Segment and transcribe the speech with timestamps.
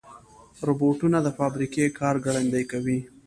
[0.67, 2.99] روبوټونه د فابریکې کار ګړندي کوي.